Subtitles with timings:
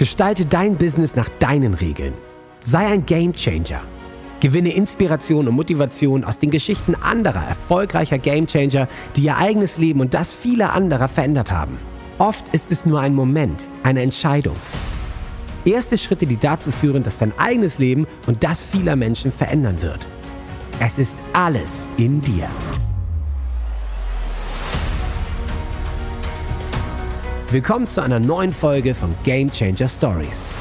[0.00, 2.14] Gestalte dein Business nach deinen Regeln.
[2.62, 3.82] Sei ein Gamechanger.
[4.40, 10.14] Gewinne Inspiration und Motivation aus den Geschichten anderer erfolgreicher Gamechanger, die ihr eigenes Leben und
[10.14, 11.78] das vieler anderer verändert haben.
[12.16, 14.56] Oft ist es nur ein Moment, eine Entscheidung.
[15.66, 20.08] Erste Schritte, die dazu führen, dass dein eigenes Leben und das vieler Menschen verändern wird.
[20.78, 22.48] Es ist alles in dir.
[27.52, 30.52] Willkommen zu einer neuen Folge von Game Changer Stories.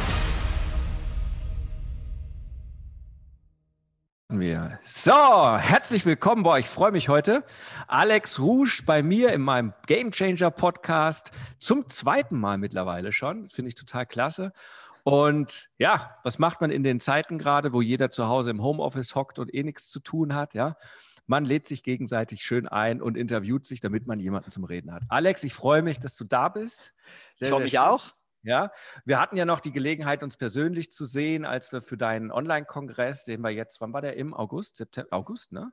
[4.85, 6.66] So, herzlich willkommen bei euch.
[6.66, 7.44] Ich freue mich heute.
[7.88, 13.52] Alex Rouge bei mir in meinem Game Changer Podcast zum zweiten Mal mittlerweile schon.
[13.52, 14.52] Finde ich total klasse.
[15.03, 19.13] Und ja, was macht man in den Zeiten gerade, wo jeder zu Hause im Homeoffice
[19.13, 20.55] hockt und eh nichts zu tun hat?
[20.55, 20.75] Ja,
[21.29, 25.03] man lädt sich gegenseitig schön ein und interviewt sich, damit man jemanden zum Reden hat.
[25.09, 26.93] Alex, ich freue mich, dass du da bist.
[27.35, 27.81] Sehr, ich freue mich schön.
[27.81, 28.11] auch.
[28.41, 28.71] Ja,
[29.05, 33.25] wir hatten ja noch die Gelegenheit, uns persönlich zu sehen, als wir für deinen Online-Kongress,
[33.25, 34.16] den wir jetzt, wann war der?
[34.16, 35.72] Im August, September, August, ne?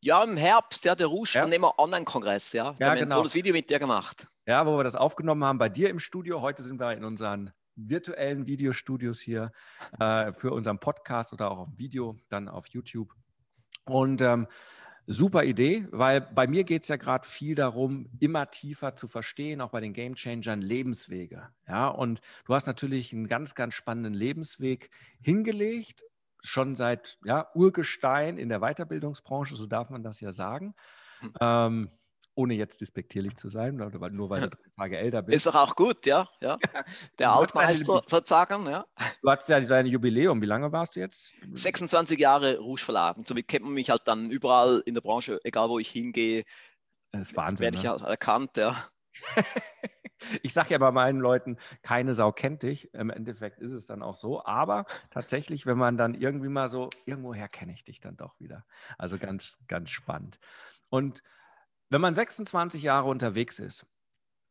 [0.00, 2.72] Ja, im Herbst, ja, der Rouge Unternehmer Online-Kongress, ja.
[2.72, 3.16] Da ja, haben genau.
[3.16, 4.26] ein tolles Video mit dir gemacht.
[4.46, 6.40] Ja, wo wir das aufgenommen haben bei dir im Studio.
[6.40, 9.52] Heute sind wir in unseren virtuellen Videostudios hier
[10.00, 13.12] äh, für unseren Podcast oder auch auf Video, dann auf YouTube.
[13.86, 14.46] Und ähm,
[15.06, 19.60] Super Idee, weil bei mir geht es ja gerade viel darum, immer tiefer zu verstehen,
[19.60, 21.48] auch bei den Game Changern, Lebenswege.
[21.68, 24.90] Ja, und du hast natürlich einen ganz, ganz spannenden Lebensweg
[25.20, 26.02] hingelegt,
[26.42, 30.74] schon seit ja, Urgestein in der Weiterbildungsbranche, so darf man das ja sagen.
[31.20, 31.32] Hm.
[31.40, 31.90] Ähm,
[32.36, 35.36] ohne jetzt despektierlich zu sein, nur weil du drei Tage älter bist.
[35.36, 36.28] Ist doch auch gut, ja.
[36.40, 36.58] ja.
[37.18, 38.84] Der Altmeister sozusagen, ja.
[39.22, 40.40] Du hattest ja dein Jubiläum.
[40.42, 41.34] Wie lange warst du jetzt?
[41.52, 43.16] 26 Jahre Rouge Verlag.
[43.16, 46.44] Und somit kennt man mich halt dann überall in der Branche, egal wo ich hingehe.
[47.10, 47.64] Das ist Wahnsinn.
[47.64, 47.90] Werde ich ne?
[47.90, 48.76] halt erkannt, ja.
[50.42, 52.92] ich sage ja bei meinen Leuten, keine Sau kennt dich.
[52.92, 54.44] Im Endeffekt ist es dann auch so.
[54.44, 58.66] Aber tatsächlich, wenn man dann irgendwie mal so, irgendwoher kenne ich dich dann doch wieder.
[58.98, 60.38] Also ganz, ganz spannend.
[60.90, 61.22] Und
[61.90, 63.86] wenn man 26 Jahre unterwegs ist,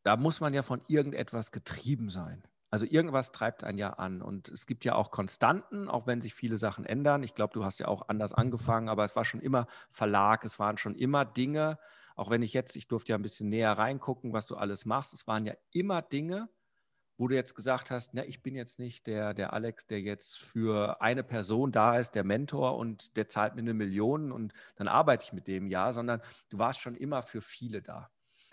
[0.02, 2.46] da muss man ja von irgendetwas getrieben sein.
[2.70, 4.22] Also irgendwas treibt einen ja an.
[4.22, 7.22] Und es gibt ja auch Konstanten, auch wenn sich viele Sachen ändern.
[7.22, 10.58] Ich glaube, du hast ja auch anders angefangen, aber es war schon immer Verlag, es
[10.58, 11.78] waren schon immer Dinge,
[12.16, 15.12] auch wenn ich jetzt, ich durfte ja ein bisschen näher reingucken, was du alles machst,
[15.12, 16.48] es waren ja immer Dinge,
[17.16, 20.38] wo du jetzt gesagt hast, na, ich bin jetzt nicht der, der Alex, der jetzt
[20.38, 24.88] für eine Person da ist, der Mentor und der zahlt mir eine Million und dann
[24.88, 28.10] arbeite ich mit dem ja, sondern du warst schon immer für viele da.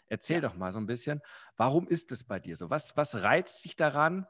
[0.07, 0.49] Erzähl ja.
[0.49, 1.21] doch mal so ein bisschen,
[1.57, 2.69] warum ist es bei dir so?
[2.69, 4.27] Was, was reizt dich daran,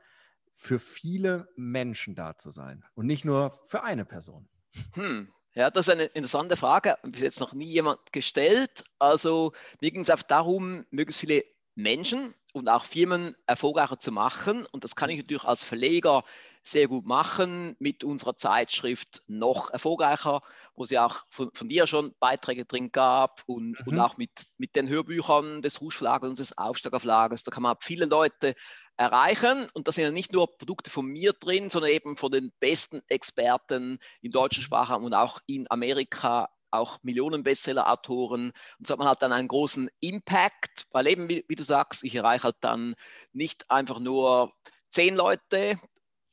[0.56, 4.48] für viele Menschen da zu sein und nicht nur für eine Person?
[4.94, 5.32] Hm.
[5.56, 6.98] Ja, das ist eine interessante Frage.
[7.04, 8.84] Bis jetzt noch nie jemand gestellt.
[8.98, 11.44] Also mir ging es auch darum, möglichst viele
[11.76, 14.66] Menschen und auch Firmen erfolgreicher zu machen.
[14.68, 16.24] Und das kann ich natürlich als Verleger
[16.64, 20.42] sehr gut machen mit unserer Zeitschrift noch erfolgreicher,
[20.76, 23.88] wo es ja auch von, von dir schon Beiträge drin gab und, mhm.
[23.88, 27.44] und auch mit, mit den Hörbüchern des Rouge Verlages und des Aufsteiger Verlages.
[27.44, 28.54] Da kann man viele Leute
[28.96, 29.68] erreichen.
[29.74, 33.02] Und da sind ja nicht nur Produkte von mir drin, sondern eben von den besten
[33.08, 34.66] Experten im deutschen mhm.
[34.66, 38.52] Sprachraum und auch in Amerika auch Millionen Bestseller-Autoren.
[38.80, 42.04] Und so hat man halt dann einen großen Impact, weil eben, wie, wie, du sagst,
[42.04, 42.96] ich erreiche halt dann
[43.32, 44.54] nicht einfach nur
[44.92, 45.78] zehn Leute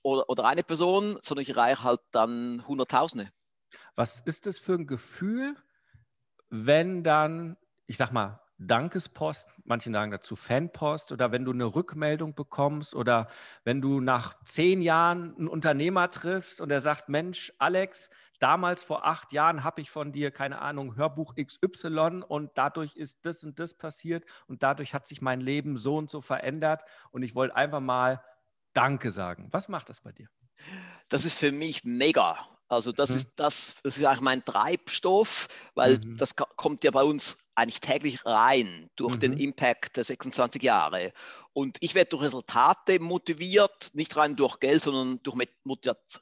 [0.03, 3.31] oder, oder eine Person, sondern ich erreiche halt dann Hunderttausende.
[3.95, 5.57] Was ist das für ein Gefühl,
[6.49, 7.57] wenn dann,
[7.87, 13.29] ich sag mal, Dankespost, manche sagen dazu Fanpost oder wenn du eine Rückmeldung bekommst oder
[13.65, 19.07] wenn du nach zehn Jahren einen Unternehmer triffst und er sagt, Mensch, Alex, damals vor
[19.07, 23.59] acht Jahren habe ich von dir, keine Ahnung, Hörbuch XY und dadurch ist das und
[23.59, 27.57] das passiert und dadurch hat sich mein Leben so und so verändert und ich wollte
[27.57, 28.23] einfach mal
[28.75, 29.49] Danke sagen.
[29.51, 30.29] Was macht das bei dir?
[31.09, 32.39] Das ist für mich mega.
[32.69, 33.17] Also das mhm.
[33.17, 36.17] ist das, das ist eigentlich mein Treibstoff, weil mhm.
[36.17, 39.21] das kommt ja bei uns eigentlich täglich rein durch mhm.
[39.21, 41.13] den Impact der 26 Jahre.
[41.53, 45.37] Und ich werde durch Resultate motiviert, nicht rein durch Geld, sondern durch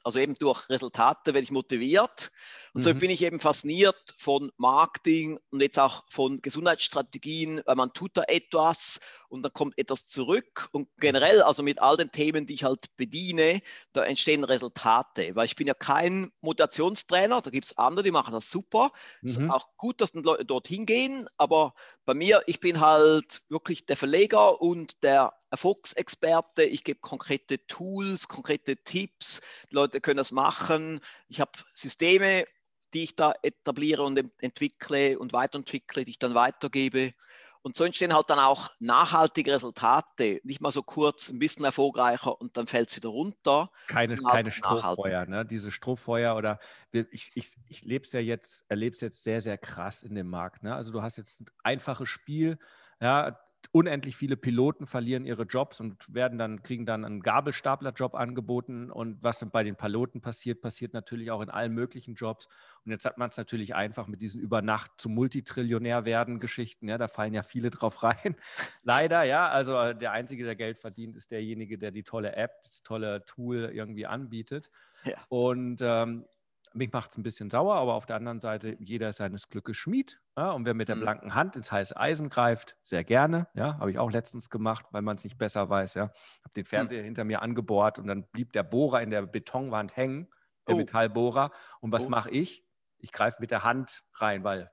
[0.03, 2.31] also eben durch Resultate werde ich motiviert.
[2.73, 2.83] Und mhm.
[2.83, 8.11] so bin ich eben fasziniert von Marketing und jetzt auch von Gesundheitsstrategien, weil man tut
[8.15, 10.69] da etwas und dann kommt etwas zurück.
[10.71, 13.61] Und generell, also mit all den Themen, die ich halt bediene,
[13.93, 15.35] da entstehen Resultate.
[15.35, 18.91] Weil ich bin ja kein Motivationstrainer, da gibt es andere, die machen das super.
[19.21, 19.45] Es mhm.
[19.45, 21.73] ist auch gut, dass die Leute dorthin gehen, aber
[22.05, 26.63] bei mir, ich bin halt wirklich der Verleger und der Erfolgsexperte.
[26.63, 29.41] Ich gebe konkrete Tools, konkrete Tipps.
[29.71, 31.01] Die Leute können das machen.
[31.27, 32.45] Ich habe Systeme,
[32.93, 37.13] die ich da etabliere und entwickle und weiterentwickle, die ich dann weitergebe.
[37.61, 40.39] Und so entstehen halt dann auch nachhaltige Resultate.
[40.43, 43.69] Nicht mal so kurz, ein bisschen erfolgreicher und dann fällt es wieder runter.
[43.87, 45.45] Keine, keine Strohfeuer, ne?
[45.45, 46.59] Diese Strohfeuer oder
[46.91, 50.29] ich, ich, ich lebe es ja jetzt, erlebe es jetzt sehr, sehr krass in dem
[50.29, 50.63] Markt.
[50.63, 50.73] Ne?
[50.73, 52.57] Also du hast jetzt ein einfaches Spiel,
[53.01, 53.37] ja,
[53.71, 58.89] unendlich viele Piloten verlieren ihre Jobs und werden dann, kriegen dann einen Gabelstaplerjob angeboten.
[58.89, 62.47] Und was dann bei den Piloten passiert, passiert natürlich auch in allen möglichen Jobs.
[62.83, 66.89] Und jetzt hat man es natürlich einfach mit diesen über Nacht zum Multitrillionär werden Geschichten.
[66.89, 68.35] Ja, da fallen ja viele drauf rein.
[68.81, 69.49] Leider, ja.
[69.49, 73.23] Also äh, der Einzige, der Geld verdient, ist derjenige, der die tolle App, das tolle
[73.25, 74.71] Tool irgendwie anbietet.
[75.05, 75.17] Ja.
[75.29, 76.25] Und ähm,
[76.73, 79.77] mich macht es ein bisschen sauer, aber auf der anderen Seite, jeder ist seines Glückes
[79.77, 80.21] Schmied.
[80.37, 81.01] Ja, und wer mit der mhm.
[81.01, 83.47] blanken Hand ins heiße Eisen greift, sehr gerne.
[83.53, 85.95] Ja, habe ich auch letztens gemacht, weil man es nicht besser weiß.
[85.95, 86.69] Ja, habe den hm.
[86.69, 87.05] Fernseher mhm.
[87.05, 90.27] hinter mir angebohrt und dann blieb der Bohrer in der Betonwand hängen,
[90.67, 90.77] der oh.
[90.77, 91.51] Metallbohrer.
[91.81, 92.09] Und was oh.
[92.09, 92.65] mache ich?
[92.97, 94.71] Ich greife mit der Hand rein, weil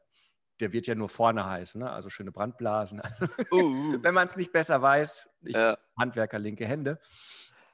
[0.60, 1.90] der wird ja nur vorne heiß, ne?
[1.90, 3.02] also schöne Brandblasen.
[3.50, 3.98] Uh, uh.
[4.02, 5.76] Wenn man es nicht besser weiß, ich, ja.
[5.98, 6.98] Handwerker linke Hände.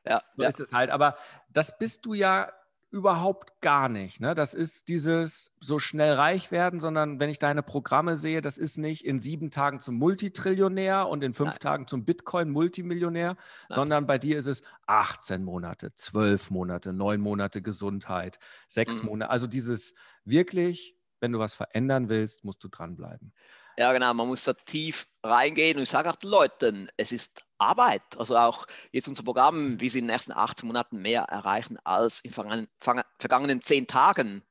[0.04, 0.48] Ja, so ja.
[0.48, 0.90] ist es halt.
[0.90, 1.16] Aber
[1.48, 2.52] das bist du ja
[2.92, 4.20] überhaupt gar nicht.
[4.20, 4.34] Ne?
[4.34, 8.76] Das ist dieses so schnell reich werden, sondern wenn ich deine Programme sehe, das ist
[8.76, 11.58] nicht in sieben Tagen zum Multitrillionär und in fünf Nein.
[11.60, 13.36] Tagen zum Bitcoin-Multimillionär,
[13.70, 19.08] sondern bei dir ist es 18 Monate, 12 Monate, neun Monate Gesundheit, sechs mhm.
[19.08, 19.30] Monate.
[19.30, 23.32] Also dieses wirklich, wenn du was verändern willst, musst du dranbleiben.
[23.78, 27.46] Ja, genau, man muss da tief reingehen und ich sage auch den Leuten, es ist
[27.56, 28.02] Arbeit.
[28.18, 32.20] Also auch jetzt unser Programm, wie sie in den ersten 18 Monaten mehr erreichen als
[32.20, 32.68] in vergangenen,
[33.18, 34.42] vergangenen zehn Tagen.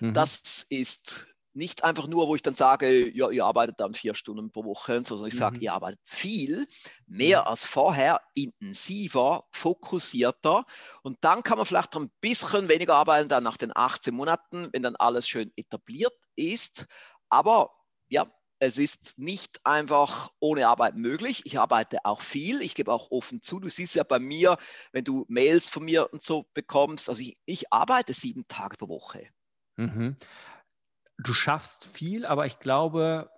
[0.00, 0.12] Mhm.
[0.12, 4.52] Das ist nicht einfach nur, wo ich dann sage, ja, ihr arbeitet dann vier Stunden
[4.52, 5.62] pro Woche, sondern ich sage, mhm.
[5.62, 6.66] ihr arbeitet viel,
[7.06, 7.46] mehr mhm.
[7.48, 10.64] als vorher, intensiver, fokussierter.
[11.02, 14.82] Und dann kann man vielleicht ein bisschen weniger arbeiten, dann nach den 18 Monaten, wenn
[14.82, 16.86] dann alles schön etabliert ist.
[17.30, 17.72] Aber
[18.08, 21.42] ja, es ist nicht einfach ohne Arbeit möglich.
[21.44, 22.60] Ich arbeite auch viel.
[22.60, 23.60] Ich gebe auch offen zu.
[23.60, 24.56] Du siehst ja bei mir,
[24.92, 28.88] wenn du Mails von mir und so bekommst, also ich, ich arbeite sieben Tage pro
[28.88, 29.28] Woche.
[29.76, 30.16] Mhm.
[31.18, 33.30] Du schaffst viel, aber ich glaube,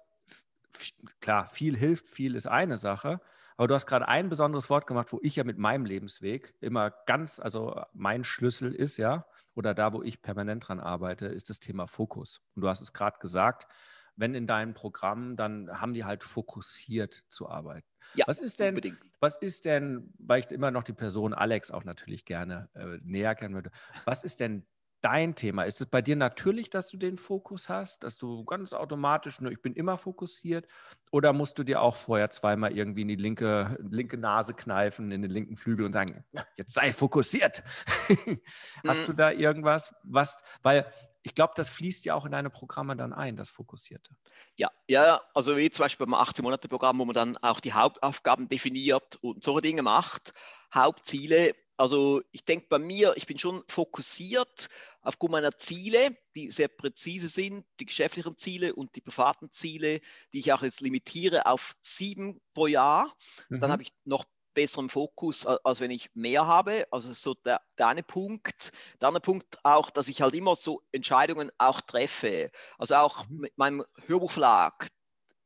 [1.21, 3.21] klar, viel hilft, viel ist eine Sache.
[3.57, 6.93] Aber du hast gerade ein besonderes Wort gemacht, wo ich ja mit meinem Lebensweg immer
[7.07, 11.59] ganz, also mein Schlüssel ist ja, oder da, wo ich permanent dran arbeite, ist das
[11.59, 12.41] Thema Fokus.
[12.55, 13.67] Und du hast es gerade gesagt,
[14.15, 17.87] wenn in deinem Programm, dann haben die halt fokussiert zu arbeiten.
[18.15, 19.01] Ja, was ist denn, unbedingt.
[19.21, 23.35] was ist denn, weil ich immer noch die Person Alex auch natürlich gerne äh, näher
[23.35, 23.71] kennen würde,
[24.05, 24.67] was ist denn
[25.01, 25.65] dein Thema?
[25.65, 29.53] Ist es bei dir natürlich, dass du den Fokus hast, dass du ganz automatisch, nur
[29.53, 30.67] ich bin immer fokussiert,
[31.11, 35.23] oder musst du dir auch vorher zweimal irgendwie in die linke, linke Nase kneifen, in
[35.23, 36.25] den linken Flügel und sagen,
[36.57, 37.63] jetzt sei fokussiert?
[38.87, 39.17] hast du mm.
[39.17, 40.91] da irgendwas, was, weil
[41.23, 44.13] ich glaube, das fließt ja auch in deine Programme dann ein, das Fokussierte.
[44.57, 49.17] Ja, ja, also wie zum Beispiel beim 18-Monate-Programm, wo man dann auch die Hauptaufgaben definiert
[49.21, 50.33] und solche Dinge macht,
[50.75, 51.55] Hauptziele.
[51.79, 54.69] Also ich denke bei mir, ich bin schon fokussiert
[55.01, 60.01] aufgrund meiner Ziele, die sehr präzise sind, die geschäftlichen Ziele und die privaten Ziele,
[60.33, 63.15] die ich auch jetzt limitiere auf sieben pro Jahr.
[63.49, 63.61] Mhm.
[63.61, 66.89] Dann habe ich noch besseren Fokus, als wenn ich mehr habe.
[66.91, 68.73] Also so der, der eine Punkt.
[69.01, 72.51] Der andere Punkt auch, dass ich halt immer so Entscheidungen auch treffe.
[72.77, 73.39] Also auch mhm.
[73.39, 74.89] mit meinem Hörbuchverlag,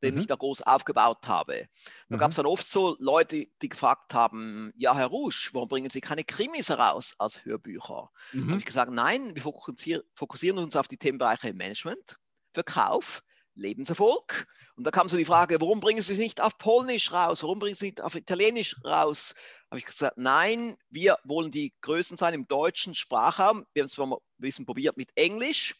[0.03, 0.21] den mhm.
[0.21, 1.67] ich da groß aufgebaut habe.
[2.09, 2.19] Da mhm.
[2.19, 6.01] gab es dann oft so Leute, die gefragt haben, ja, Herr Rusch, warum bringen Sie
[6.01, 8.11] keine Krimis heraus als Hörbücher?
[8.33, 8.49] Mhm.
[8.49, 12.17] habe ich gesagt, nein, wir fokussieren, uns auf die Themenbereiche Management,
[12.53, 13.23] Verkauf,
[13.55, 14.47] Lebenserfolg.
[14.75, 17.43] Und da kam so die Frage, warum bringen Sie es nicht auf Polnisch raus?
[17.43, 19.35] Warum bringen Sie es nicht auf Italienisch raus?
[19.69, 23.65] Habe ich gesagt, nein, wir wollen die Größten sein im deutschen Sprachraum.
[23.73, 25.75] Wir haben es mal ein bisschen probiert mit Englisch,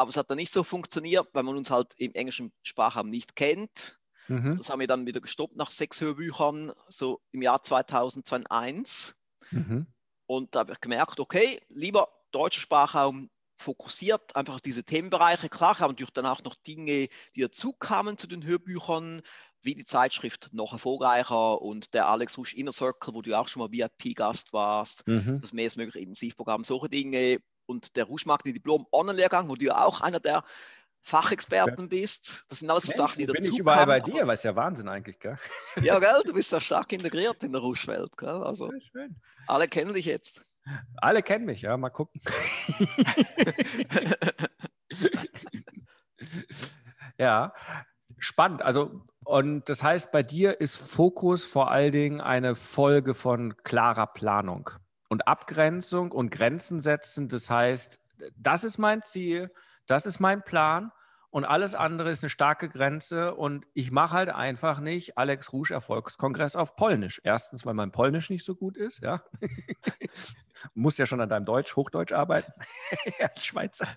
[0.00, 3.36] aber es hat dann nicht so funktioniert, weil man uns halt im englischen Sprachraum nicht
[3.36, 3.98] kennt.
[4.28, 4.56] Mhm.
[4.56, 9.14] Das haben wir dann wieder gestoppt nach sechs Hörbüchern, so im Jahr 2001.
[9.50, 9.86] Mhm.
[10.26, 13.28] Und da habe ich gemerkt, okay, lieber deutscher Sprachraum,
[13.58, 15.50] fokussiert einfach auf diese Themenbereiche.
[15.50, 19.20] Klar haben natürlich dann auch noch Dinge, die dazu kamen zu den Hörbüchern,
[19.60, 23.60] wie die Zeitschrift noch erfolgreicher und der Alex Rusch Inner Circle, wo du auch schon
[23.60, 25.40] mal VIP-Gast warst, mhm.
[25.42, 27.40] das mehr mögliche Intensivprogramm, solche Dinge
[27.70, 30.44] und der Ruschmarkt Diplom Online-Lehrgang, wo du auch einer der
[31.02, 32.44] Fachexperten bist.
[32.48, 34.88] Das sind alles Mensch, Sachen, die dazu bin ich überall bei dir, was ja Wahnsinn
[34.88, 35.38] eigentlich, gell?
[35.82, 38.28] Ja, gell, du bist ja stark integriert in der Ruschwelt, gell?
[38.28, 38.70] Also,
[39.46, 40.44] alle kennen dich jetzt.
[40.96, 42.20] Alle kennen mich, ja, mal gucken.
[47.18, 47.54] ja,
[48.18, 48.60] spannend.
[48.60, 54.06] Also, und das heißt, bei dir ist Fokus vor allen Dingen eine Folge von klarer
[54.06, 54.68] Planung
[55.10, 57.28] und Abgrenzung und Grenzen setzen.
[57.28, 57.98] Das heißt,
[58.36, 59.52] das ist mein Ziel,
[59.86, 60.92] das ist mein Plan
[61.30, 65.74] und alles andere ist eine starke Grenze und ich mache halt einfach nicht Alex Rouge
[65.74, 67.20] Erfolgskongress auf Polnisch.
[67.24, 69.22] Erstens, weil mein Polnisch nicht so gut ist, ja.
[70.74, 72.52] Muss ja schon an deinem Deutsch, Hochdeutsch arbeiten
[73.20, 73.88] als Schweizer.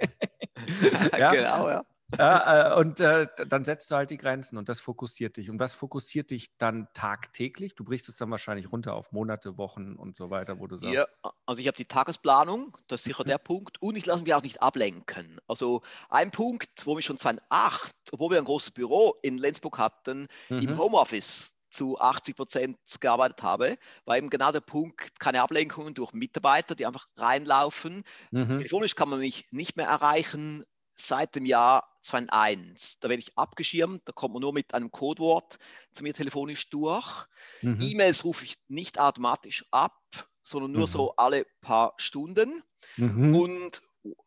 [1.18, 1.32] ja.
[1.32, 1.84] Genau, ja.
[2.18, 5.50] Ja, äh, und äh, dann setzt du halt die Grenzen und das fokussiert dich.
[5.50, 7.76] Und was fokussiert dich dann tagtäglich?
[7.76, 11.20] Du brichst es dann wahrscheinlich runter auf Monate, Wochen und so weiter, wo du sagst.
[11.24, 13.82] Ja, also ich habe die Tagesplanung, das ist sicher der Punkt.
[13.82, 15.40] Und ich lasse mich auch nicht ablenken.
[15.48, 20.28] Also ein Punkt, wo wir schon 2008, obwohl wir ein großes Büro in Lenzburg hatten,
[20.50, 20.60] mhm.
[20.60, 26.14] im Homeoffice zu 80 Prozent gearbeitet habe, war eben genau der Punkt, keine Ablenkungen durch
[26.14, 28.04] Mitarbeiter, die einfach reinlaufen.
[28.32, 28.58] Mhm.
[28.58, 30.64] Telefonisch kann man mich nicht mehr erreichen,
[30.96, 33.00] seit dem Jahr 2001.
[33.00, 35.58] Da werde ich abgeschirmt, da kommt man nur mit einem Codewort
[35.92, 37.28] zu mir telefonisch durch.
[37.62, 37.82] Mhm.
[37.82, 39.98] E-Mails rufe ich nicht automatisch ab,
[40.42, 40.92] sondern nur mhm.
[40.92, 42.64] so alle paar Stunden.
[42.98, 43.36] Mhm.
[43.36, 43.82] Und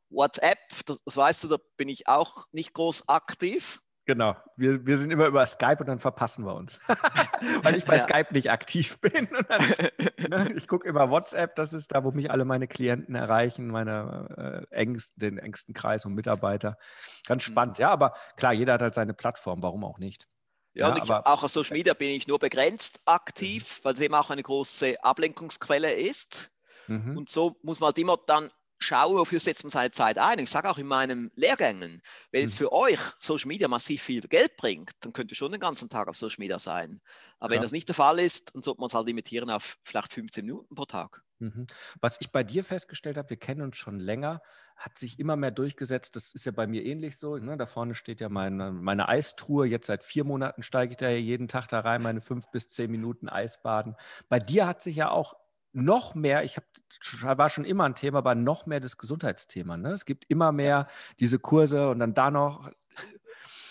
[0.09, 3.81] WhatsApp, das, das weißt du, da bin ich auch nicht groß aktiv.
[4.07, 6.79] Genau, wir, wir sind immer über Skype und dann verpassen wir uns,
[7.63, 8.03] weil ich bei ja.
[8.03, 9.29] Skype nicht aktiv bin.
[9.49, 9.63] Dann,
[10.29, 14.67] ne, ich gucke immer WhatsApp, das ist da, wo mich alle meine Klienten erreichen, meine
[14.71, 16.79] äh, engsten, den engsten Kreis und Mitarbeiter.
[17.27, 17.53] Ganz mhm.
[17.53, 20.29] spannend, ja, aber klar, jeder hat halt seine Plattform, warum auch nicht.
[20.75, 23.85] Ja, ja und ich, auch auf Social Media bin ich nur begrenzt aktiv, mhm.
[23.85, 26.53] weil es eben auch eine große Ablenkungsquelle ist.
[26.87, 27.17] Mhm.
[27.17, 30.39] Und so muss man halt immer dann schaue, wofür setzt man seine Zeit ein.
[30.39, 32.65] Ich sage auch in meinen Lehrgängen, wenn jetzt mhm.
[32.65, 36.09] für euch Social Media massiv viel Geld bringt, dann könnt ihr schon den ganzen Tag
[36.09, 37.01] auf Social Media sein.
[37.39, 37.57] Aber Klar.
[37.57, 40.45] wenn das nicht der Fall ist, dann sollte man es halt limitieren auf vielleicht 15
[40.45, 41.23] Minuten pro Tag.
[41.39, 41.67] Mhm.
[42.01, 44.41] Was ich bei dir festgestellt habe, wir kennen uns schon länger,
[44.77, 46.17] hat sich immer mehr durchgesetzt.
[46.17, 47.37] Das ist ja bei mir ähnlich so.
[47.37, 47.57] Ne?
[47.57, 49.67] Da vorne steht ja meine, meine Eistruhe.
[49.67, 52.69] Jetzt seit vier Monaten steige ich da ja jeden Tag da rein, meine fünf bis
[52.69, 53.97] zehn Minuten Eisbaden.
[54.29, 55.35] Bei dir hat sich ja auch
[55.77, 56.65] noch mehr, ich hab,
[57.39, 59.77] war schon immer ein Thema, aber noch mehr das Gesundheitsthema.
[59.77, 59.93] Ne?
[59.93, 60.89] Es gibt immer mehr
[61.21, 62.71] diese Kurse und dann da noch.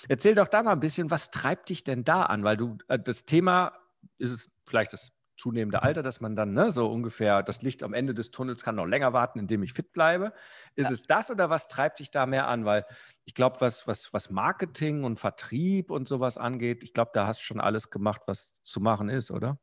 [0.08, 2.44] Erzähl doch da mal ein bisschen, was treibt dich denn da an?
[2.44, 3.74] Weil du, äh, das Thema
[4.20, 7.94] ist es vielleicht das zunehmende Alter, dass man dann ne, so ungefähr das Licht am
[7.94, 10.32] Ende des Tunnels kann noch länger warten, indem ich fit bleibe.
[10.76, 10.94] Ist ja.
[10.94, 12.66] es das oder was treibt dich da mehr an?
[12.66, 12.86] Weil
[13.26, 17.42] ich glaube, was, was, was Marketing und Vertrieb und sowas angeht, ich glaube, da hast
[17.42, 19.60] du schon alles gemacht, was zu machen ist, oder?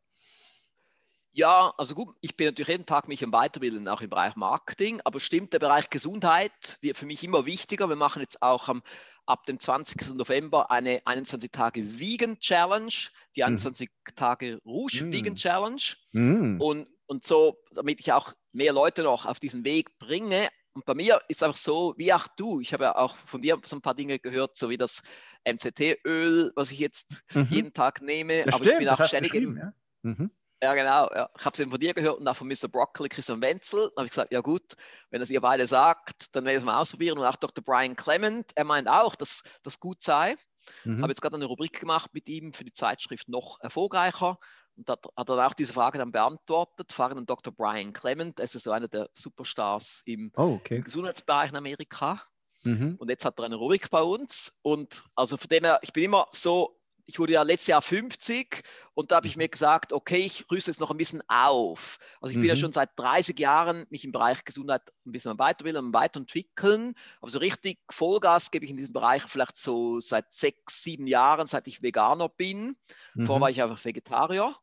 [1.35, 5.01] Ja, also gut, ich bin natürlich jeden Tag mich am Weiterbilden, auch im Bereich Marketing,
[5.05, 7.89] aber stimmt, der Bereich Gesundheit wird für mich immer wichtiger.
[7.89, 8.83] Wir machen jetzt auch am,
[9.25, 10.15] ab dem 20.
[10.15, 12.93] November eine 21 Tage Vegan Challenge,
[13.35, 14.15] die 21 hm.
[14.15, 15.13] Tage Rouge mm.
[15.13, 15.83] Vegan Challenge.
[16.13, 16.61] Mm.
[16.61, 20.49] Und, und so, damit ich auch mehr Leute noch auf diesen Weg bringe.
[20.75, 23.59] Und bei mir ist einfach so, wie auch du, ich habe ja auch von dir
[23.65, 25.03] so ein paar Dinge gehört, so wie das
[25.47, 27.49] MCT-Öl, was ich jetzt mhm.
[27.51, 28.45] jeden Tag nehme.
[28.45, 29.73] Das aber stimmt, ich bin auch ständig im, ja?
[30.03, 30.31] mhm.
[30.63, 31.11] Ja, genau.
[31.13, 31.29] Ja.
[31.37, 32.69] Ich habe es eben von dir gehört und auch von Mr.
[32.69, 33.91] Broccoli, Christian Wenzel.
[33.97, 34.75] Da habe ich gesagt, ja gut,
[35.11, 37.19] wenn das ihr beide sagt, dann werde ich es mal ausprobieren.
[37.19, 37.65] Und auch Dr.
[37.65, 40.37] Brian Clement, er meint auch, dass das gut sei.
[40.85, 41.03] Mhm.
[41.03, 44.39] Habe jetzt gerade eine Rubrik gemacht mit ihm für die Zeitschrift noch erfolgreicher.
[44.77, 46.93] Und da hat er auch diese Frage dann beantwortet.
[46.93, 47.53] Fragen an Dr.
[47.53, 50.81] Brian Clement, er ist so einer der Superstars im, oh, okay.
[50.81, 52.23] Gesundheitsbereich in Amerika.
[52.63, 52.95] Mhm.
[53.01, 54.61] Und jetzt hat er eine Rubrik bei uns.
[54.63, 58.63] Und also von dem her, ich bin immer so ich wurde ja letztes Jahr 50
[58.95, 59.43] und da habe ich mhm.
[59.43, 61.99] mir gesagt, okay, ich rüste jetzt noch ein bisschen auf.
[62.21, 62.61] Also ich bin ja mhm.
[62.61, 66.95] schon seit 30 Jahren mich im Bereich Gesundheit ein bisschen am Weiterbilden, am Weiterentwickeln.
[67.21, 71.47] Aber so richtig Vollgas gebe ich in diesem Bereich vielleicht so seit sechs, sieben Jahren,
[71.47, 72.77] seit ich Veganer bin.
[73.15, 73.27] Mhm.
[73.27, 74.55] Vorher war ich einfach Vegetarier.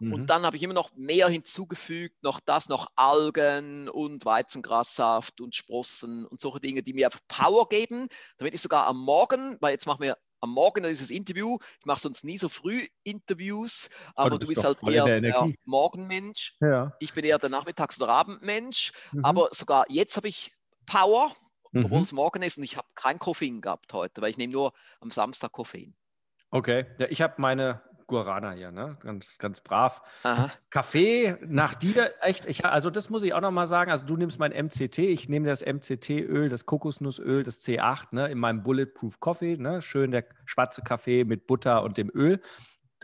[0.00, 0.12] Mhm.
[0.12, 5.54] Und dann habe ich immer noch mehr hinzugefügt, noch das, noch Algen und Weizengrassaft und
[5.54, 9.72] Sprossen und solche Dinge, die mir einfach Power geben, damit ich sogar am Morgen, weil
[9.72, 11.58] jetzt machen wir am Morgen dieses Interview.
[11.80, 15.52] Ich mache sonst nie so früh Interviews, aber oh, du, bist, halt eher der, der
[15.64, 16.56] Morgenmensch.
[16.60, 16.92] Ja.
[17.00, 18.92] Ich bin eher der Nachmittags- oder Abendmensch.
[19.12, 19.24] Mhm.
[19.24, 20.52] Aber sogar jetzt habe ich
[20.86, 21.32] Power,
[21.74, 22.04] obwohl mhm.
[22.04, 25.10] es morgen ist und ich habe kein Koffein gehabt heute, weil ich nehme nur am
[25.10, 25.94] Samstag Koffein.
[26.50, 28.96] Okay, ja, ich habe meine Guarana hier, ne?
[29.00, 30.02] Ganz, ganz brav.
[30.24, 30.50] Aha.
[30.70, 33.92] Kaffee nach dir, echt, ich, also das muss ich auch nochmal sagen.
[33.92, 38.38] Also du nimmst mein MCT, ich nehme das MCT-Öl, das Kokosnussöl, das C8, ne, in
[38.38, 39.80] meinem Bulletproof Coffee, ne?
[39.82, 42.40] Schön der schwarze Kaffee mit Butter und dem Öl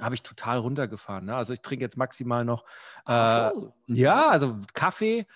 [0.00, 1.26] habe ich total runtergefahren.
[1.26, 1.36] Ne?
[1.36, 2.64] Also ich trinke jetzt maximal noch,
[3.06, 3.50] äh,
[3.86, 5.26] ja, also Kaffee,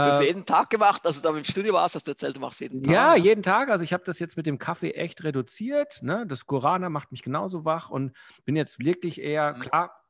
[0.00, 2.40] Du hast äh, jeden Tag gemacht, also da im Studio warst, hast du erzählt, du
[2.40, 2.92] machst jeden Tag.
[2.92, 3.68] Ja, jeden Tag.
[3.68, 6.02] Also ich habe das jetzt mit dem Kaffee echt reduziert.
[6.02, 6.24] Ne?
[6.26, 9.60] Das Guarana macht mich genauso wach und bin jetzt wirklich eher, mhm.
[9.60, 10.02] klar,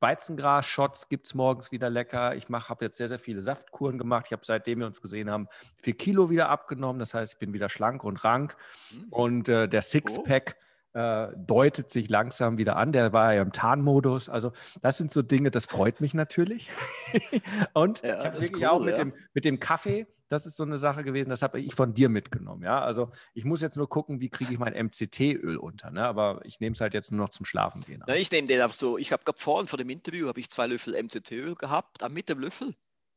[0.00, 2.36] Weizengras-Shots gibt es morgens wieder lecker.
[2.36, 4.26] Ich habe jetzt sehr, sehr viele Saftkuren gemacht.
[4.26, 5.48] Ich habe, seitdem wir uns gesehen haben,
[5.82, 6.98] vier Kilo wieder abgenommen.
[6.98, 8.56] Das heißt, ich bin wieder schlank und rank.
[8.90, 9.04] Mhm.
[9.08, 10.56] Und äh, der Sixpack,
[10.94, 12.92] äh, deutet sich langsam wieder an.
[12.92, 14.28] Der war ja im Tarnmodus.
[14.28, 16.70] Also das sind so Dinge, das freut mich natürlich.
[17.74, 19.04] und ja, ich habe wirklich cool, auch mit, ja.
[19.04, 22.08] dem, mit dem Kaffee, das ist so eine Sache gewesen, das habe ich von dir
[22.08, 22.62] mitgenommen.
[22.62, 25.90] Ja, also ich muss jetzt nur gucken, wie kriege ich mein MCT-Öl unter.
[25.90, 26.04] Ne?
[26.04, 28.02] Aber ich nehme es halt jetzt nur noch zum Schlafen gehen.
[28.06, 28.96] Ja, ich nehme den einfach so.
[28.96, 32.38] Ich habe gerade vorhin vor dem Interview habe ich zwei Löffel MCT-Öl gehabt, mit dem
[32.38, 32.74] Löffel.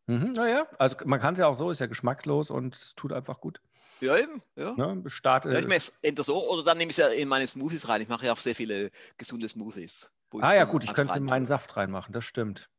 [0.07, 3.41] Mhm, naja, also man kann es ja auch so, ist ja geschmacklos und tut einfach
[3.41, 3.61] gut.
[4.01, 4.41] Ja, eben.
[4.55, 4.73] Ja.
[4.73, 7.27] Ne, starte, ja, ich mache es entweder so oder dann nehme ich es ja in
[7.27, 8.01] meine Smoothies rein.
[8.01, 10.11] Ich mache ja auch sehr viele gesunde Smoothies.
[10.41, 12.69] Ah ja, gut, ich könnte es in meinen Saft reinmachen, das stimmt.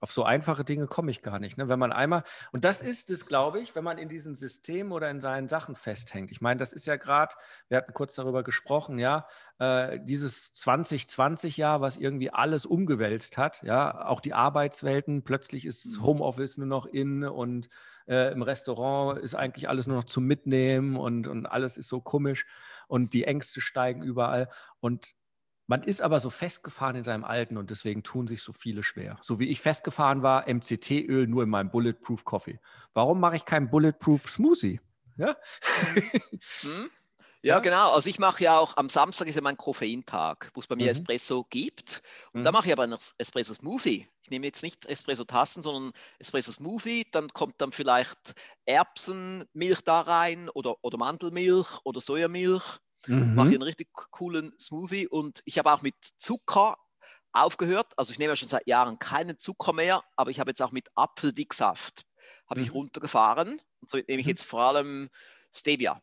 [0.00, 1.58] Auf so einfache Dinge komme ich gar nicht.
[1.58, 1.68] Ne?
[1.68, 5.10] Wenn man einmal, und das ist es, glaube ich, wenn man in diesem System oder
[5.10, 6.30] in seinen Sachen festhängt.
[6.30, 7.34] Ich meine, das ist ja gerade,
[7.68, 9.26] wir hatten kurz darüber gesprochen, ja,
[9.58, 16.02] äh, dieses 2020-Jahr, was irgendwie alles umgewälzt hat, ja, auch die Arbeitswelten, plötzlich ist mhm.
[16.04, 17.68] Homeoffice nur noch in und
[18.06, 22.00] äh, im Restaurant ist eigentlich alles nur noch zum Mitnehmen und, und alles ist so
[22.00, 22.46] komisch
[22.86, 24.48] und die Ängste steigen überall.
[24.80, 25.14] Und
[25.68, 29.18] man ist aber so festgefahren in seinem Alten und deswegen tun sich so viele schwer.
[29.20, 32.58] So wie ich festgefahren war, MCT-Öl nur in meinem Bulletproof Coffee.
[32.94, 34.80] Warum mache ich keinen Bulletproof Smoothie?
[35.16, 35.36] Ja?
[36.62, 36.90] Hm?
[37.42, 37.92] Ja, ja, genau.
[37.92, 40.84] Also ich mache ja auch am Samstag ist ja mein Koffeintag, wo es bei mir
[40.84, 40.90] mhm.
[40.90, 42.02] Espresso gibt.
[42.32, 42.44] Und mhm.
[42.44, 44.08] da mache ich aber einen Espresso Smoothie.
[44.22, 47.06] Ich nehme jetzt nicht Espresso Tassen, sondern Espresso Smoothie.
[47.12, 48.34] Dann kommt dann vielleicht
[48.66, 52.80] Erbsenmilch da rein oder, oder Mandelmilch oder Sojamilch.
[53.06, 53.34] Mhm.
[53.34, 55.08] Mache ich einen richtig coolen Smoothie.
[55.08, 56.76] Und ich habe auch mit Zucker
[57.32, 57.92] aufgehört.
[57.96, 60.72] Also ich nehme ja schon seit Jahren keinen Zucker mehr, aber ich habe jetzt auch
[60.72, 62.04] mit Apfeldicksaft
[62.48, 62.74] habe ich mhm.
[62.74, 63.60] runtergefahren.
[63.80, 64.30] Und so nehme ich mhm.
[64.30, 65.08] jetzt vor allem
[65.54, 66.00] Stevia.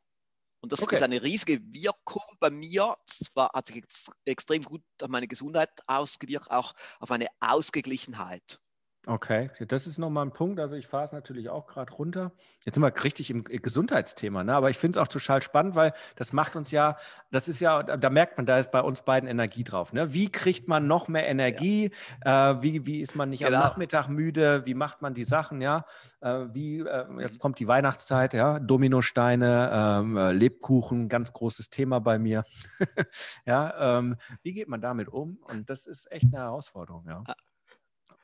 [0.62, 0.96] Und das okay.
[0.96, 2.96] ist eine riesige Wirkung bei mir.
[3.06, 3.84] Zwar hat sich
[4.25, 8.60] extrem gut auf meine Gesundheit ausgewirkt, auch auf meine Ausgeglichenheit.
[9.07, 10.59] Okay, das ist nochmal ein Punkt.
[10.59, 12.31] Also ich fahre es natürlich auch gerade runter.
[12.65, 14.55] Jetzt sind wir richtig im Gesundheitsthema, ne?
[14.55, 16.97] aber ich finde es auch total spannend, weil das macht uns ja,
[17.31, 19.93] das ist ja, da merkt man, da ist bei uns beiden Energie drauf.
[19.93, 20.13] Ne?
[20.13, 21.91] Wie kriegt man noch mehr Energie?
[22.25, 22.51] Ja.
[22.51, 23.57] Äh, wie, wie ist man nicht genau.
[23.57, 24.65] am Nachmittag müde?
[24.65, 25.62] Wie macht man die Sachen?
[25.62, 25.85] Ja,
[26.21, 32.00] äh, wie, äh, jetzt kommt die Weihnachtszeit, ja, Dominosteine, ähm, äh, Lebkuchen, ganz großes Thema
[32.00, 32.43] bei mir.
[33.45, 35.38] ja, ähm, wie geht man damit um?
[35.43, 37.24] Und das ist echt eine Herausforderung, ja.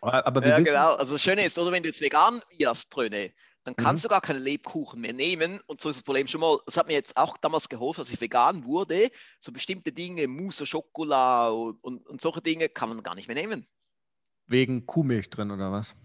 [0.01, 0.95] Aber ja, genau.
[0.95, 3.31] Also das Schöne ist, oder wenn du jetzt vegan wirst, Tröne,
[3.63, 4.07] dann kannst mhm.
[4.07, 5.59] du gar keine Lebkuchen mehr nehmen.
[5.67, 8.11] Und so ist das Problem schon mal, das hat mir jetzt auch damals geholfen, als
[8.11, 9.11] ich vegan wurde.
[9.39, 13.35] So bestimmte Dinge, Mousse, Schokolade und, und, und solche Dinge kann man gar nicht mehr
[13.35, 13.67] nehmen.
[14.47, 15.95] Wegen Kuhmilch drin oder was?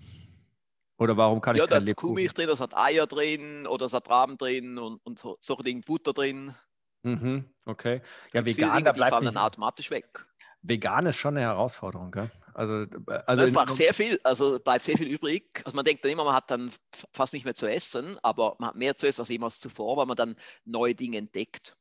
[0.98, 1.86] Oder warum kann ich ja, keine Lebkuchen?
[1.86, 5.00] Ja, da ist Kuhmilch drin, das hat Eier drin oder es hat Raben drin und,
[5.04, 6.54] und so, solche Dinge, Butter drin.
[7.02, 8.02] Mhm, okay.
[8.32, 10.26] Ja, vegan, Dinge, da bleibt die fallen dann automatisch weg.
[10.62, 12.30] Vegan ist schon eine Herausforderung, gell?
[12.56, 15.60] Also, äh, also es macht sehr viel, also bleibt sehr viel übrig.
[15.64, 16.72] Also man denkt dann immer, man hat dann
[17.12, 20.06] fast nicht mehr zu essen, aber man hat mehr zu essen als jemals zuvor, weil
[20.06, 21.76] man dann neue Dinge entdeckt.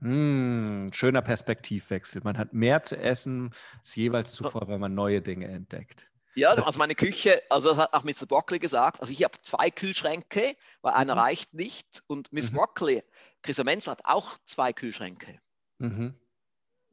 [0.00, 2.20] Hm, schöner Perspektivwechsel.
[2.24, 6.10] Man hat mehr zu essen als jeweils zuvor, weil man neue Dinge entdeckt.
[6.34, 8.26] Ja, also meine Küche, also das hat auch Mr.
[8.26, 11.20] Broccoli gesagt, also ich habe zwei Kühlschränke, weil einer mhm.
[11.20, 12.56] reicht nicht und Miss mhm.
[12.56, 13.02] Broccoli,
[13.42, 15.38] Chris Menz hat auch zwei Kühlschränke.
[15.78, 16.18] Mhm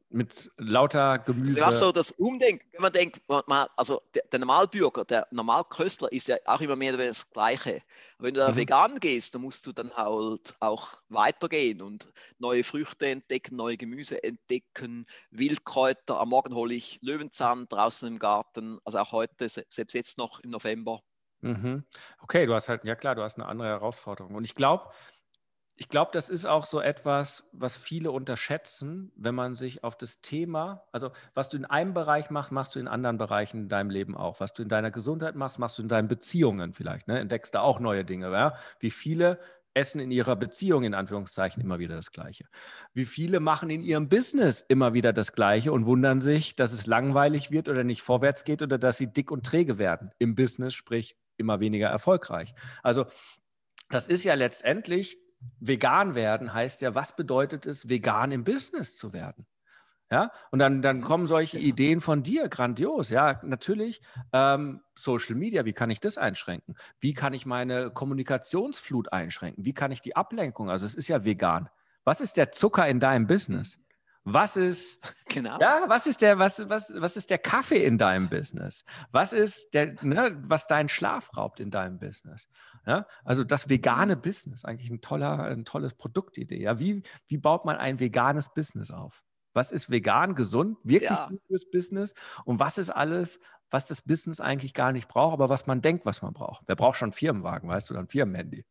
[0.10, 1.60] mit lauter Gemüse.
[1.60, 5.28] Das ist auch so das Umdenken, wenn man denkt, man, also der, der, Normalbürger, der
[5.32, 7.82] Normalköstler ist ja auch immer mehr oder weniger das Gleiche.
[8.18, 8.56] Aber wenn du da mhm.
[8.56, 14.24] vegan gehst, dann musst du dann halt auch weitergehen und neue Früchte entdecken, neue Gemüse
[14.24, 16.20] entdecken, Wildkräuter.
[16.20, 20.50] Am Morgen hole ich Löwenzahn draußen im Garten, also auch heute, selbst jetzt noch im
[20.50, 21.02] November.
[21.42, 21.86] Mhm.
[22.22, 24.36] Okay, du hast halt, ja klar, du hast eine andere Herausforderung.
[24.36, 24.90] Und ich glaube,
[25.80, 30.20] ich glaube, das ist auch so etwas, was viele unterschätzen, wenn man sich auf das
[30.20, 33.90] Thema, also was du in einem Bereich machst, machst du in anderen Bereichen in deinem
[33.90, 34.42] Leben auch.
[34.42, 37.08] Was du in deiner Gesundheit machst, machst du in deinen Beziehungen vielleicht.
[37.08, 37.18] Ne?
[37.18, 38.30] Entdeckst da auch neue Dinge.
[38.30, 38.56] Ja?
[38.82, 39.40] Wie viele
[39.74, 42.50] essen in ihrer Beziehung in Anführungszeichen immer wieder das Gleiche.
[42.94, 46.88] Wie viele machen in ihrem Business immer wieder das Gleiche und wundern sich, dass es
[46.88, 50.74] langweilig wird oder nicht vorwärts geht oder dass sie dick und träge werden im Business,
[50.74, 52.54] sprich immer weniger erfolgreich.
[52.84, 53.06] Also
[53.90, 55.18] das ist ja letztendlich
[55.60, 59.46] vegan werden heißt ja, was bedeutet es, vegan im Business zu werden?
[60.12, 61.04] Ja, und dann, dann mhm.
[61.04, 61.70] kommen solche genau.
[61.70, 63.12] Ideen von dir, grandios.
[63.12, 64.02] Ja, natürlich.
[64.34, 66.76] Ähm, Social Media, wie kann ich das einschränken?
[67.00, 69.66] Wie kann ich meine Kommunikationsflut einschränken?
[69.66, 70.72] Wie kann ich die Ablenkung?
[70.72, 71.70] Also, es ist ja vegan.
[72.06, 73.80] Was ist der Zucker in deinem Business?
[74.34, 75.60] Was ist, genau.
[75.60, 78.84] ja, was ist der, was, was, was ist der Kaffee in deinem Business?
[79.12, 82.50] Was ist der, ne, was deinen Schlaf raubt in deinem Business?
[82.86, 86.62] Ja, also das vegane Business, eigentlich ein toller, eine tolle Produktidee.
[86.62, 89.24] Ja, wie, wie baut man ein veganes Business auf?
[89.54, 91.28] Was ist vegan, gesund, wirklich ja.
[91.28, 92.14] gut fürs Business?
[92.46, 93.40] Und was ist alles,
[93.70, 96.64] was das Business eigentlich gar nicht braucht, aber was man denkt, was man braucht?
[96.68, 98.66] Wer braucht schon einen Firmenwagen, weißt du, oder ein Firmenhandy?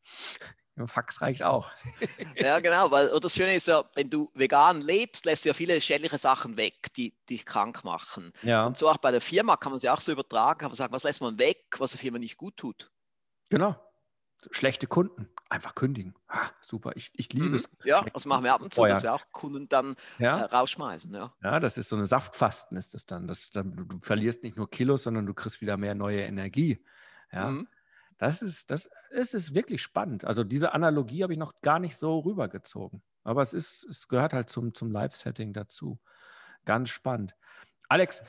[0.87, 1.71] Fax reicht auch.
[2.37, 5.81] ja, genau, weil das Schöne ist ja, wenn du vegan lebst, lässt du ja viele
[5.81, 8.33] schädliche Sachen weg, die dich krank machen.
[8.43, 8.67] Ja.
[8.67, 10.93] Und so auch bei der Firma kann man sie auch so übertragen, kann man sagen,
[10.93, 12.91] was lässt man weg, was der Firma nicht gut tut.
[13.49, 13.75] Genau.
[14.53, 16.15] Schlechte Kunden, einfach kündigen.
[16.29, 17.55] Ah, super, ich, ich liebe mhm.
[17.55, 17.69] es.
[17.83, 20.39] Ja, das machen wir ab und zu, dass wir auch Kunden dann ja.
[20.39, 21.13] äh, rausschmeißen.
[21.13, 21.35] Ja.
[21.43, 23.27] ja, das ist so eine Saftfasten, ist das dann.
[23.27, 26.85] Das, dann du, du verlierst nicht nur Kilos, sondern du kriegst wieder mehr neue Energie.
[27.33, 27.51] Ja.
[27.51, 27.69] Mhm.
[28.19, 30.25] Das ist, das, es ist wirklich spannend.
[30.25, 33.03] Also diese Analogie habe ich noch gar nicht so rübergezogen.
[33.25, 35.99] Aber es ist, es gehört halt zum, zum Live-Setting dazu.
[36.65, 37.35] Ganz spannend.
[37.89, 38.23] Alex,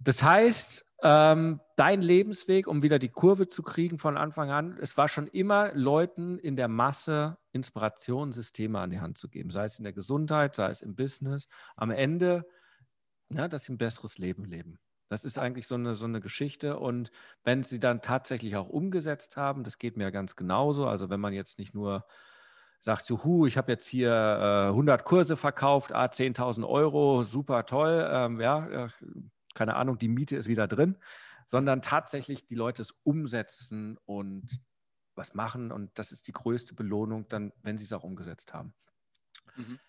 [0.00, 4.96] das heißt, ähm, dein Lebensweg, um wieder die Kurve zu kriegen von Anfang an, es
[4.96, 9.78] war schon immer Leuten in der Masse Inspirationssysteme an die Hand zu geben, sei es
[9.78, 11.48] in der Gesundheit, sei es im Business.
[11.76, 12.44] Am Ende,
[13.30, 14.78] ja, dass sie ein besseres Leben leben.
[15.08, 16.78] Das ist eigentlich so eine, so eine Geschichte.
[16.78, 17.10] Und
[17.42, 20.86] wenn sie dann tatsächlich auch umgesetzt haben, das geht mir ganz genauso.
[20.86, 22.06] Also wenn man jetzt nicht nur
[22.80, 27.66] sagt, so, hu, ich habe jetzt hier äh, 100 Kurse verkauft, ah, 10.000 Euro, super
[27.66, 28.88] toll, ähm, ja, äh,
[29.54, 30.96] keine Ahnung, die Miete ist wieder drin,
[31.46, 34.60] sondern tatsächlich die Leute es umsetzen und
[35.14, 35.72] was machen.
[35.72, 38.74] Und das ist die größte Belohnung dann, wenn sie es auch umgesetzt haben.
[39.56, 39.80] Mhm.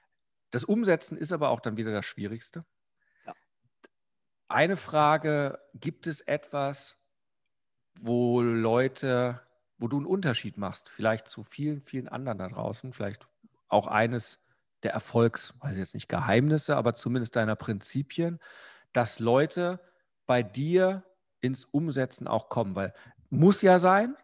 [0.50, 2.66] Das Umsetzen ist aber auch dann wieder das Schwierigste.
[4.50, 6.98] Eine Frage, gibt es etwas,
[8.02, 9.42] wo Leute,
[9.78, 13.28] wo du einen Unterschied machst, vielleicht zu vielen, vielen anderen da draußen, vielleicht
[13.68, 14.40] auch eines
[14.82, 18.40] der Erfolgs, weiß jetzt nicht Geheimnisse, aber zumindest deiner Prinzipien,
[18.92, 19.80] dass Leute
[20.26, 21.04] bei dir
[21.42, 22.94] ins Umsetzen auch kommen, weil
[23.30, 24.16] muss ja sein,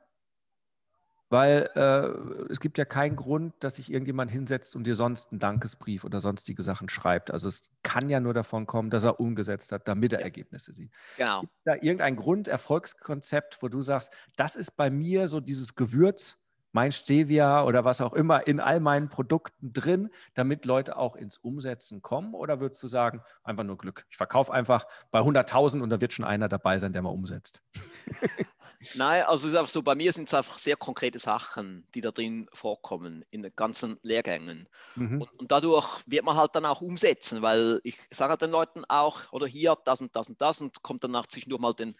[1.30, 5.40] weil äh, es gibt ja keinen Grund, dass sich irgendjemand hinsetzt und dir sonst einen
[5.40, 7.32] Dankesbrief oder sonstige Sachen schreibt.
[7.32, 10.92] Also es kann ja nur davon kommen, dass er umgesetzt hat, damit er Ergebnisse sieht.
[11.18, 11.42] Genau.
[11.42, 16.38] Gibt da irgendein Grund, Erfolgskonzept, wo du sagst, das ist bei mir so dieses Gewürz,
[16.76, 21.38] mein Stevia oder was auch immer in all meinen Produkten drin, damit Leute auch ins
[21.38, 22.34] Umsetzen kommen?
[22.34, 24.06] Oder würdest du sagen, einfach nur Glück?
[24.10, 27.62] Ich verkaufe einfach bei 100.000 und da wird schon einer dabei sein, der mal umsetzt.
[28.96, 32.02] Nein, also es ist einfach so, bei mir sind es einfach sehr konkrete Sachen, die
[32.02, 34.68] da drin vorkommen, in den ganzen Lehrgängen.
[34.96, 35.22] Mhm.
[35.22, 38.86] Und, und, dadurch wird man halt dann auch umsetzen, weil ich sage halt den Leuten
[38.86, 41.96] auch, oder hier, das und das und das und kommt danach zwischendurch mal den,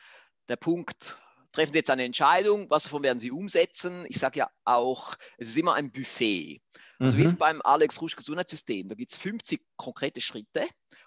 [0.48, 1.18] der Punkt,
[1.52, 4.06] treffen Sie jetzt eine Entscheidung, was davon werden Sie umsetzen?
[4.10, 6.62] Ich sage ja auch, es ist immer ein Buffet.
[7.00, 7.32] Also mhm.
[7.32, 10.62] wie beim Alex Rusch Gesundheitssystem, da gibt es 50 konkrete Schritte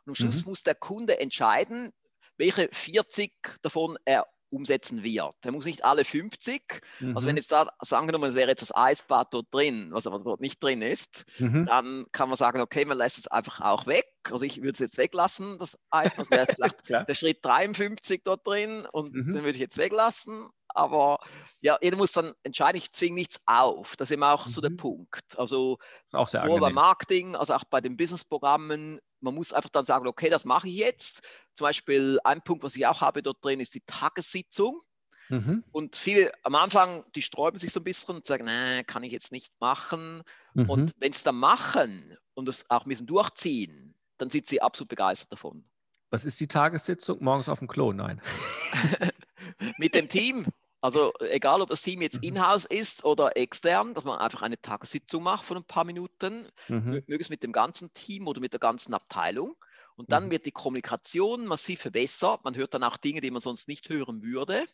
[0.05, 0.51] und am Schluss mhm.
[0.51, 1.93] muss der Kunde entscheiden,
[2.37, 5.35] welche 40 davon er umsetzen wird.
[5.45, 6.81] Der muss nicht alle 50.
[7.01, 7.17] Mhm.
[7.17, 7.39] Also wenn mhm.
[7.39, 10.63] jetzt da, also angenommen, es wäre jetzt das Eisbad dort drin, was aber dort nicht
[10.63, 11.67] drin ist, mhm.
[11.67, 14.07] dann kann man sagen, okay, man lässt es einfach auch weg.
[14.31, 18.23] Also ich würde es jetzt weglassen, das Eisbad, das wäre jetzt vielleicht der Schritt 53
[18.25, 19.33] dort drin und mhm.
[19.33, 20.51] den würde ich jetzt weglassen.
[20.75, 21.19] Aber
[21.61, 23.97] ja, jeder muss dann entscheiden, ich zwinge nichts auf.
[23.97, 24.77] Das ist immer auch so der mhm.
[24.77, 25.39] Punkt.
[25.39, 30.31] Also sowohl beim Marketing, als auch bei den Businessprogrammen man muss einfach dann sagen, okay,
[30.31, 31.23] das mache ich jetzt.
[31.55, 34.81] Zum Beispiel ein Punkt, was ich auch habe dort drin, ist die Tagessitzung.
[35.29, 35.65] Mhm.
[35.73, 39.13] Und viele am Anfang, die sträuben sich so ein bisschen und sagen, nein, kann ich
[39.13, 40.23] jetzt nicht machen.
[40.55, 40.71] Mhm.
[40.71, 44.63] Und wenn sie es dann machen und es auch ein bisschen durchziehen, dann sind sie
[44.63, 45.65] absolut begeistert davon.
[46.11, 47.23] Was ist die Tagessitzung?
[47.23, 47.93] Morgens auf dem Klo?
[47.93, 48.23] Nein.
[49.79, 50.47] Mit dem Team.
[50.81, 52.29] Also egal, ob das Team jetzt mhm.
[52.29, 57.03] in-house ist oder extern, dass man einfach eine Tagessitzung macht von ein paar Minuten, mhm.
[57.07, 59.57] möglichst mit dem ganzen Team oder mit der ganzen Abteilung.
[59.97, 60.31] Und dann mhm.
[60.31, 62.45] wird die Kommunikation massiv verbessert.
[62.45, 64.65] Man hört dann auch Dinge, die man sonst nicht hören würde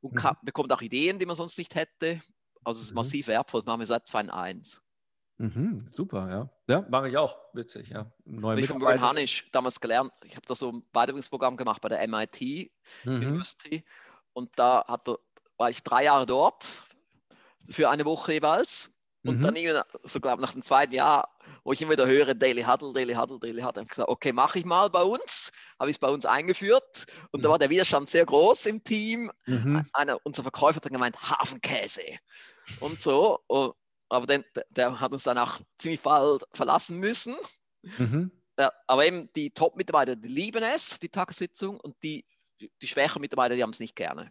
[0.00, 0.18] und mhm.
[0.18, 2.20] kann, bekommt auch Ideen, die man sonst nicht hätte.
[2.64, 2.96] Also es ist mhm.
[2.96, 3.60] massiv wertvoll.
[3.60, 4.82] Das machen wir seit 2001.
[5.38, 6.50] Mhm, super, ja.
[6.66, 7.38] Ja, mache ich auch.
[7.52, 8.10] Witzig, ja.
[8.24, 10.10] Neue ich von Warren Hanisch damals gelernt.
[10.24, 12.72] Ich habe da so ein Weiterbildungsprogramm gemacht bei der MIT
[13.04, 13.16] mhm.
[13.16, 13.84] University.
[14.32, 15.18] Und da hat er
[15.58, 16.84] war ich drei Jahre dort
[17.70, 18.92] für eine Woche jeweils.
[19.24, 19.42] Und mhm.
[19.42, 23.14] dann, so glaube nach dem zweiten Jahr, wo ich immer wieder höre, Daily Huddle, Daily
[23.14, 25.50] Huddle, Daily Huddle, habe ich gesagt, okay, mache ich mal bei uns.
[25.80, 27.06] Habe ich es bei uns eingeführt.
[27.32, 27.42] Und mhm.
[27.42, 29.32] da war der Widerstand sehr groß im Team.
[29.46, 29.84] Mhm.
[29.92, 32.02] Einer unserer Verkäufer hat dann gemeint, Hafenkäse.
[32.80, 33.40] Und so.
[33.48, 33.74] Und,
[34.08, 37.34] aber den, der hat uns dann auch ziemlich bald verlassen müssen.
[37.98, 38.30] Mhm.
[38.58, 41.80] Ja, aber eben die Top-Mitarbeiter, die lieben es, die Tagessitzung.
[41.80, 42.24] Und die,
[42.60, 44.30] die schwächeren Mitarbeiter, die haben es nicht gerne.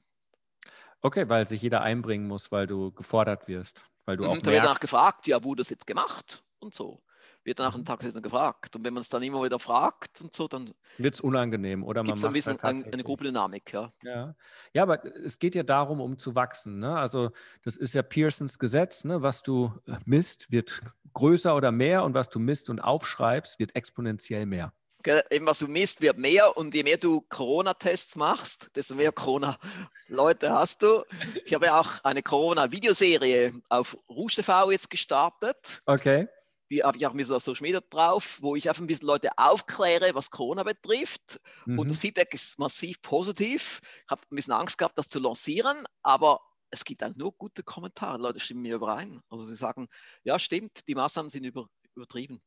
[1.05, 3.91] Okay, weil sich jeder einbringen muss, weil du gefordert wirst.
[4.05, 7.03] Weil du mhm, auch da wird danach gefragt, ja, wurde das jetzt gemacht und so.
[7.43, 8.75] Wird danach einen Tag gefragt.
[8.75, 12.01] Und wenn man es dann immer wieder fragt und so, dann wird es unangenehm oder
[12.01, 13.93] man macht ein bisschen halt eine Gruppendynamik, ja.
[14.01, 14.35] ja.
[14.73, 16.79] Ja, aber es geht ja darum, um zu wachsen.
[16.79, 16.97] Ne?
[16.97, 17.29] Also
[17.61, 19.21] das ist ja Pearsons Gesetz, ne?
[19.21, 19.71] was du
[20.05, 20.81] misst, wird
[21.13, 24.73] größer oder mehr und was du misst und aufschreibst, wird exponentiell mehr.
[25.05, 30.51] Eben was du misst, wird mehr und je mehr du Corona-Tests machst, desto mehr Corona-Leute
[30.51, 31.03] hast du.
[31.45, 35.81] Ich habe ja auch eine Corona-Videoserie auf Rouge TV jetzt gestartet.
[35.85, 36.27] Okay.
[36.71, 39.29] Die habe ich auch mit so Social Media drauf, wo ich einfach ein bisschen Leute
[39.37, 41.39] aufkläre, was Corona betrifft.
[41.65, 41.77] Mhm.
[41.77, 43.81] Und das Feedback ist massiv positiv.
[43.83, 46.41] Ich habe ein bisschen Angst gehabt, das zu lancieren, aber
[46.71, 48.17] es gibt dann nur gute Kommentare.
[48.17, 49.21] Leute stimmen mir überein.
[49.29, 49.87] Also sie sagen,
[50.23, 52.41] ja, stimmt, die Maßnahmen sind über, übertrieben.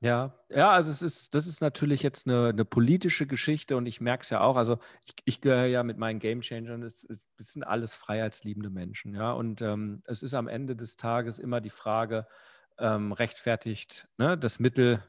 [0.00, 4.00] Ja, ja, also es ist, das ist natürlich jetzt eine, eine politische Geschichte und ich
[4.00, 4.56] merke es ja auch.
[4.56, 9.14] Also ich, ich gehöre ja mit meinen Game Changern, es, es sind alles freiheitsliebende Menschen,
[9.14, 9.32] ja.
[9.32, 12.26] Und ähm, es ist am Ende des Tages immer die Frage,
[12.78, 15.02] ähm, rechtfertigt ne, das Mittel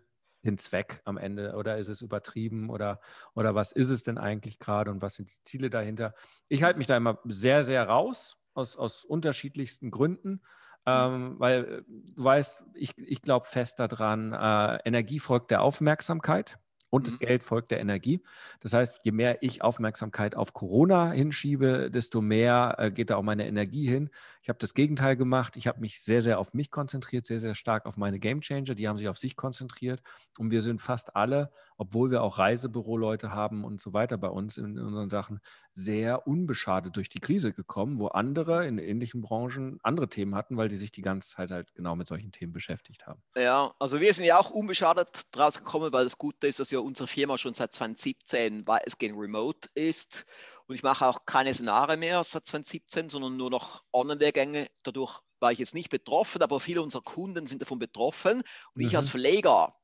[0.46, 3.02] den Zweck am Ende oder ist es übertrieben oder,
[3.36, 6.14] oder was ist es denn eigentlich gerade und was sind die Ziele dahinter?
[6.48, 10.42] Ich halte mich da immer sehr, sehr raus aus, aus unterschiedlichsten Gründen.
[10.88, 11.82] Ähm, weil äh,
[12.16, 16.58] du weißt, ich, ich glaube fest daran, äh, Energie folgt der Aufmerksamkeit
[16.90, 17.06] und mhm.
[17.06, 18.24] das Geld folgt der Energie.
[18.62, 23.24] Das heißt, je mehr ich Aufmerksamkeit auf Corona hinschiebe, desto mehr äh, geht da auch
[23.24, 24.10] meine Energie hin.
[24.42, 25.58] Ich habe das Gegenteil gemacht.
[25.58, 28.76] Ich habe mich sehr, sehr auf mich konzentriert, sehr, sehr stark auf meine Game Changer.
[28.76, 30.02] Die haben sich auf sich konzentriert.
[30.38, 34.58] Und wir sind fast alle, obwohl wir auch Reisebüroleute haben und so weiter bei uns
[34.58, 35.40] in, in unseren Sachen,
[35.72, 40.68] sehr unbeschadet durch die Krise gekommen, wo andere in ähnlichen Branchen andere Themen hatten, weil
[40.68, 43.22] die sich die ganze Zeit halt genau mit solchen Themen beschäftigt haben.
[43.38, 46.80] Ja, also wir sind ja auch unbeschadet draus gekommen, weil das Gute ist, dass ja
[46.80, 50.26] unsere Firma schon seit 2017 weitestgehend remote ist.
[50.68, 54.68] Und ich mache auch keine Seminare mehr seit 2017, sondern nur noch Online-Lehrgänge.
[54.84, 58.38] Dadurch war ich jetzt nicht betroffen, aber viele unserer Kunden sind davon betroffen.
[58.74, 58.88] Und mhm.
[58.88, 59.77] ich als Verleger,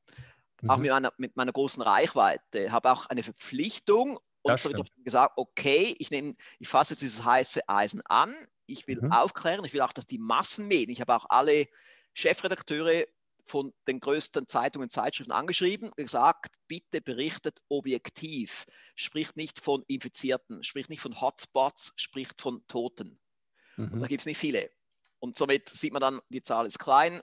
[0.64, 0.70] mhm.
[0.70, 5.04] auch mit meiner, mit meiner großen Reichweite, habe auch eine Verpflichtung und so habe ich
[5.04, 8.34] gesagt, okay, ich nehme, ich fasse jetzt dieses heiße Eisen an.
[8.66, 9.10] Ich will mhm.
[9.10, 11.66] aufklären, ich will auch, dass die Massenmedien, ich habe auch alle
[12.12, 13.06] Chefredakteure
[13.46, 18.66] von den größten Zeitungen und Zeitschriften angeschrieben und gesagt, bitte berichtet objektiv.
[18.96, 23.18] Spricht nicht von Infizierten, spricht nicht von Hotspots, spricht von Toten.
[23.76, 23.92] Mhm.
[23.92, 24.70] Und da gibt es nicht viele.
[25.20, 27.22] Und somit sieht man dann, die Zahl ist klein,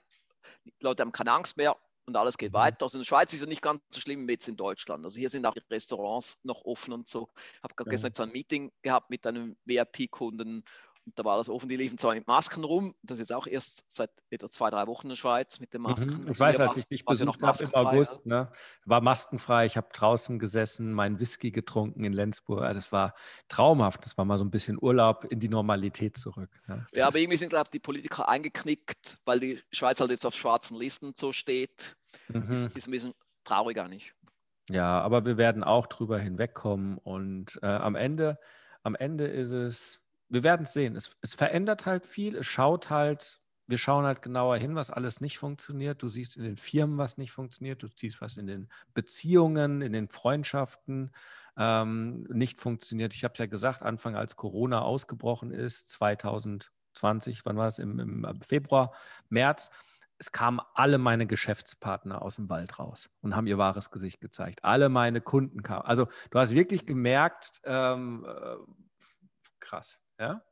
[0.66, 1.78] die Leute haben keine Angst mehr
[2.12, 2.58] und alles geht mhm.
[2.58, 2.84] weiter.
[2.84, 5.06] Also in der Schweiz ist es nicht ganz so schlimm wie jetzt in Deutschland.
[5.06, 7.30] Also hier sind auch die Restaurants noch offen und so.
[7.58, 7.92] Ich habe gerade ja.
[7.92, 10.64] gestern jetzt ein Meeting gehabt mit einem VIP-Kunden
[11.06, 13.48] und da war das offen, die liefen zwar mit Masken rum, das ist jetzt auch
[13.48, 16.26] erst seit etwa zwei, drei Wochen in der Schweiz mit den Masken.
[16.26, 16.32] Mhm.
[16.32, 18.52] Ich weiß, als ich dich besucht habe im August, ne,
[18.86, 22.62] war maskenfrei, ich habe draußen gesessen, meinen Whisky getrunken in Lenzburg.
[22.62, 23.16] Also es war
[23.48, 26.62] traumhaft, das war mal so ein bisschen Urlaub in die Normalität zurück.
[26.68, 26.86] Ne?
[26.94, 30.36] Ja, aber irgendwie sind, glaube ich, die Politiker eingeknickt, weil die Schweiz halt jetzt auf
[30.36, 31.98] schwarzen Listen so steht.
[32.30, 32.52] Mhm.
[32.52, 34.14] Ist, ist ein bisschen traurig eigentlich.
[34.70, 38.40] Ja, aber wir werden auch drüber hinwegkommen und äh, am Ende,
[38.84, 40.96] am Ende ist es wir werden es sehen.
[40.96, 42.38] Es, es verändert halt viel.
[42.38, 46.02] Es schaut halt, wir schauen halt genauer hin, was alles nicht funktioniert.
[46.02, 47.84] Du siehst in den Firmen, was nicht funktioniert.
[47.84, 51.12] Du siehst, was in den Beziehungen, in den Freundschaften
[51.58, 53.14] ähm, nicht funktioniert.
[53.14, 57.78] Ich habe es ja gesagt, Anfang als Corona ausgebrochen ist, 2020, wann war es?
[57.78, 58.94] Im, Im, Februar,
[59.28, 59.70] März.
[60.22, 64.64] Es kamen alle meine Geschäftspartner aus dem Wald raus und haben ihr wahres Gesicht gezeigt.
[64.64, 65.82] Alle meine Kunden kamen.
[65.82, 68.58] Also du hast wirklich gemerkt, ähm, äh,
[69.60, 69.98] krass.
[70.20, 70.44] Ja.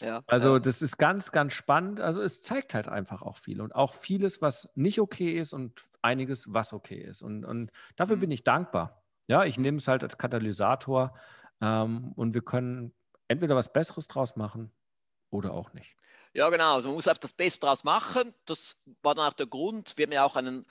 [0.00, 0.58] Ja, also ja.
[0.58, 2.00] das ist ganz, ganz spannend.
[2.00, 5.80] Also es zeigt halt einfach auch viel und auch vieles, was nicht okay ist und
[6.02, 7.22] einiges, was okay ist.
[7.22, 8.20] Und, und dafür mhm.
[8.20, 9.02] bin ich dankbar.
[9.26, 11.16] Ja, ich nehme es halt als Katalysator
[11.62, 12.92] ähm, und wir können
[13.26, 14.70] entweder was Besseres draus machen
[15.30, 15.96] oder auch nicht.
[16.34, 16.74] Ja, genau.
[16.74, 18.34] Also man muss einfach das Beste draus machen.
[18.46, 19.94] Das war dann auch der Grund.
[19.96, 20.66] Wir haben ja auch einen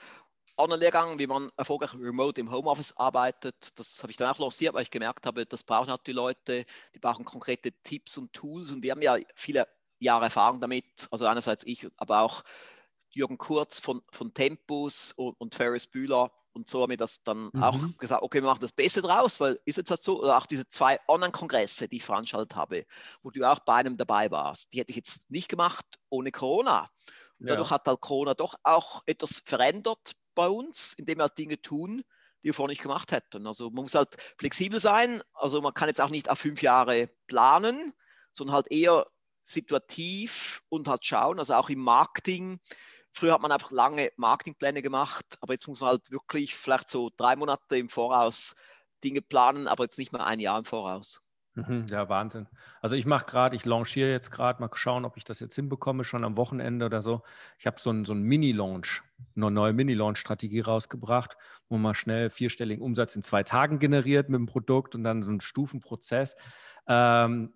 [0.56, 3.78] Online-Lehrgang, wie man erfolgreich remote im Homeoffice arbeitet.
[3.78, 6.66] Das habe ich dann auch lanciert, weil ich gemerkt habe, das brauchen auch die Leute,
[6.94, 8.72] die brauchen konkrete Tipps und Tools.
[8.72, 9.68] Und wir haben ja viele
[10.00, 12.42] Jahre Erfahrung damit, also einerseits ich, aber auch
[13.10, 16.32] Jürgen Kurz von, von Tempus und, und Ferris Bühler.
[16.54, 17.62] Und so haben wir das dann mhm.
[17.62, 20.46] auch gesagt, okay, wir machen das Beste draus, weil ist jetzt das so, oder auch
[20.46, 22.84] diese zwei Online-Kongresse, die ich veranstaltet habe,
[23.22, 26.90] wo du auch bei einem dabei warst, die hätte ich jetzt nicht gemacht ohne Corona.
[27.38, 27.74] Und dadurch ja.
[27.74, 32.04] hat halt Corona doch auch etwas verändert bei uns, indem wir halt Dinge tun,
[32.42, 33.46] die wir vorher nicht gemacht hätten.
[33.46, 35.22] Also man muss halt flexibel sein.
[35.32, 37.92] Also man kann jetzt auch nicht auf fünf Jahre planen,
[38.30, 39.06] sondern halt eher
[39.44, 41.38] situativ und halt schauen.
[41.38, 42.60] Also auch im Marketing.
[43.12, 47.10] Früher hat man einfach lange Marketingpläne gemacht, aber jetzt muss man halt wirklich vielleicht so
[47.16, 48.54] drei Monate im Voraus
[49.04, 51.22] Dinge planen, aber jetzt nicht mehr ein Jahr im Voraus.
[51.54, 52.48] Mhm, ja, Wahnsinn.
[52.80, 56.02] Also ich mache gerade, ich launchiere jetzt gerade, mal schauen, ob ich das jetzt hinbekomme,
[56.02, 57.22] schon am Wochenende oder so.
[57.58, 59.02] Ich habe so einen so Mini-Launch,
[59.36, 61.36] eine neue Mini-Launch-Strategie rausgebracht,
[61.68, 65.28] wo man schnell vierstelligen Umsatz in zwei Tagen generiert mit dem Produkt und dann so
[65.28, 66.36] einen Stufenprozess.
[66.86, 67.52] Ähm,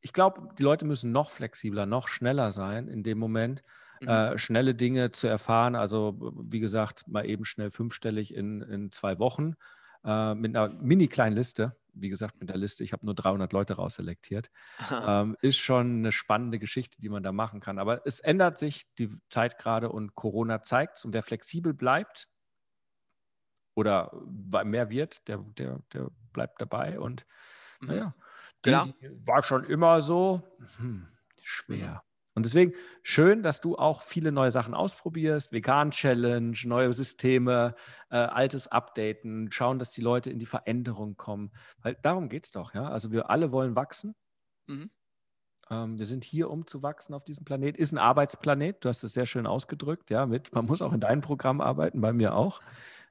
[0.00, 3.62] ich glaube, die Leute müssen noch flexibler, noch schneller sein in dem Moment,
[4.00, 4.08] mhm.
[4.08, 5.74] äh, schnelle Dinge zu erfahren.
[5.74, 9.54] Also, wie gesagt, mal eben schnell fünfstellig in, in zwei Wochen
[10.04, 11.76] äh, mit einer mini kleinen Liste.
[11.92, 14.50] Wie gesagt, mit der Liste, ich habe nur 300 Leute rausselektiert.
[15.06, 17.78] ähm, ist schon eine spannende Geschichte, die man da machen kann.
[17.78, 21.04] Aber es ändert sich die Zeit gerade und Corona zeigt es.
[21.04, 22.28] Und wer flexibel bleibt
[23.74, 24.12] oder
[24.64, 27.00] mehr wird, der, der, der bleibt dabei.
[27.00, 27.26] Und
[27.80, 27.88] mhm.
[27.88, 28.14] naja,
[28.64, 28.86] die, genau.
[29.24, 30.42] war schon immer so
[30.76, 31.08] hm,
[31.42, 32.02] schwer.
[32.40, 32.72] Und deswegen
[33.02, 35.52] schön, dass du auch viele neue Sachen ausprobierst.
[35.52, 37.74] Vegan-Challenge, neue Systeme,
[38.08, 41.52] äh, altes Updaten, schauen, dass die Leute in die Veränderung kommen.
[41.82, 42.88] Weil darum geht es doch, ja.
[42.88, 44.14] Also wir alle wollen wachsen.
[44.68, 44.90] Mhm.
[45.68, 47.76] Ähm, wir sind hier, um zu wachsen auf diesem Planet.
[47.76, 51.00] Ist ein Arbeitsplanet, du hast es sehr schön ausgedrückt, ja, mit, man muss auch in
[51.00, 52.62] deinem Programm arbeiten, bei mir auch.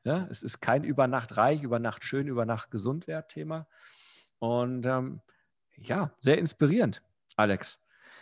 [0.06, 3.68] Ja, es ist kein über Nacht reich, über Nacht schön, über Nacht gesund Thema.
[4.39, 5.22] Und ähm,
[5.78, 7.04] ja, sehr inspirierend,
[7.36, 7.80] Alex.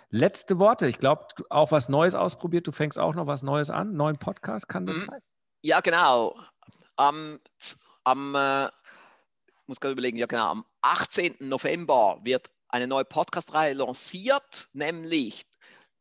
[0.10, 0.88] Letzte Worte.
[0.88, 2.68] Ich glaube, auch was Neues ausprobiert.
[2.68, 3.94] Du fängst auch noch was Neues an.
[3.94, 5.06] Neuen Podcast kann das mhm.
[5.08, 5.20] sein?
[5.64, 6.40] Ja, genau.
[6.96, 7.40] Am,
[8.04, 8.70] am äh,
[9.68, 11.36] muss gerade überlegen, ja genau, am 18.
[11.40, 15.46] November wird eine neue Podcast-Reihe lanciert, nämlich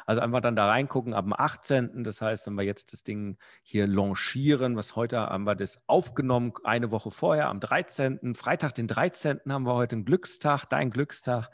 [0.05, 2.03] Also einfach dann da reingucken ab dem 18.
[2.03, 6.53] Das heißt, wenn wir jetzt das Ding hier launchieren, was heute haben wir das aufgenommen,
[6.63, 8.35] eine Woche vorher, am 13.
[8.35, 9.39] Freitag, den 13.
[9.49, 11.49] haben wir heute einen Glückstag, dein Glückstag.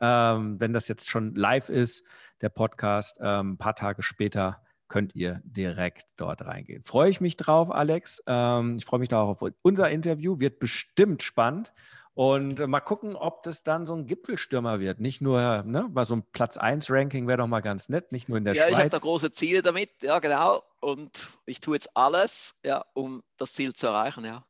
[0.00, 2.06] ähm, wenn das jetzt schon live ist,
[2.42, 6.82] der Podcast, ähm, ein paar Tage später könnt ihr direkt dort reingehen.
[6.84, 8.22] Freue ich mich drauf, Alex.
[8.26, 10.40] Ähm, ich freue mich darauf auf unser Interview.
[10.40, 11.72] Wird bestimmt spannend.
[12.18, 14.98] Und äh, mal gucken, ob das dann so ein Gipfelstürmer wird.
[14.98, 18.28] Nicht nur, ne, mal so ein Platz 1 Ranking wäre doch mal ganz nett, nicht
[18.28, 18.72] nur in der ja, Schweiz.
[18.72, 20.64] Ja, ich habe da große Ziele damit, ja, genau.
[20.80, 24.44] Und ich tue jetzt alles, ja, um das Ziel zu erreichen, ja.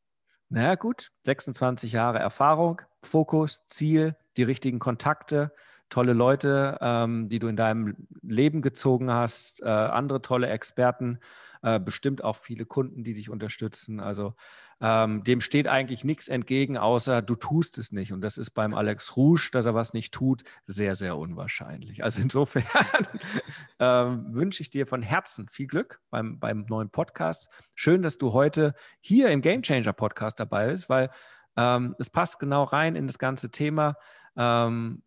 [0.48, 5.52] Na ja, gut, 26 Jahre Erfahrung, Fokus, Ziel, die richtigen Kontakte,
[5.88, 11.18] tolle Leute, ähm, die du in deinem Leben gezogen hast, äh, andere tolle Experten,
[11.62, 14.00] äh, bestimmt auch viele Kunden, die dich unterstützen.
[14.00, 14.34] Also
[14.80, 18.12] ähm, dem steht eigentlich nichts entgegen, außer du tust es nicht.
[18.12, 22.04] Und das ist beim Alex Rouge, dass er was nicht tut, sehr, sehr unwahrscheinlich.
[22.04, 22.64] Also insofern
[23.78, 27.48] ähm, wünsche ich dir von Herzen viel Glück beim, beim neuen Podcast.
[27.74, 31.10] Schön, dass du heute hier im Game Changer Podcast dabei bist, weil
[31.56, 33.96] ähm, es passt genau rein in das ganze Thema.
[34.36, 35.02] Ähm,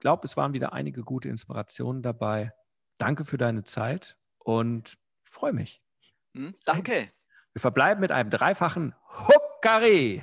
[0.00, 2.52] glaube, es waren wieder einige gute Inspirationen dabei.
[2.98, 5.82] Danke für deine Zeit und ich freue mich.
[6.34, 6.92] Hm, danke.
[7.52, 8.94] Wir verbleiben mit einem dreifachen
[9.28, 10.22] Huckari.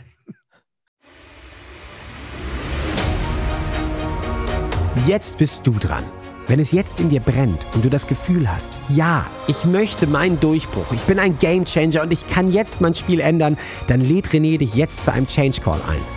[5.06, 6.04] Jetzt bist du dran.
[6.48, 10.40] Wenn es jetzt in dir brennt und du das Gefühl hast, ja, ich möchte meinen
[10.40, 14.58] Durchbruch, ich bin ein Gamechanger und ich kann jetzt mein Spiel ändern, dann lädt René
[14.58, 16.17] dich jetzt zu einem Change Call ein.